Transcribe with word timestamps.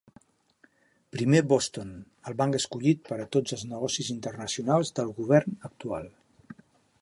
Primer 1.15 1.41
Boston, 1.51 1.91
el 2.31 2.37
banc 2.39 2.57
escollit 2.61 3.03
per 3.11 3.19
a 3.21 3.27
tots 3.37 3.57
els 3.59 3.67
negocis 3.75 4.11
internacionals 4.15 4.93
del 5.01 5.13
govern 5.21 5.55
actual. 5.71 6.11